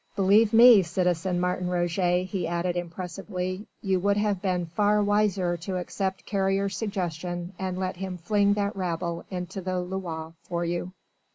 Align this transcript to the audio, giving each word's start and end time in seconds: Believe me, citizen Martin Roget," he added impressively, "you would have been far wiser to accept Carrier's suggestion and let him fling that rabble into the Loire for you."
Believe 0.15 0.51
me, 0.51 0.81
citizen 0.81 1.39
Martin 1.39 1.67
Roget," 1.67 2.23
he 2.23 2.47
added 2.47 2.75
impressively, 2.75 3.67
"you 3.83 3.99
would 3.99 4.17
have 4.17 4.41
been 4.41 4.65
far 4.65 5.03
wiser 5.03 5.57
to 5.57 5.77
accept 5.77 6.25
Carrier's 6.25 6.75
suggestion 6.75 7.53
and 7.59 7.77
let 7.77 7.97
him 7.97 8.17
fling 8.17 8.53
that 8.55 8.75
rabble 8.75 9.25
into 9.29 9.61
the 9.61 9.79
Loire 9.79 10.33
for 10.41 10.65
you." 10.65 10.93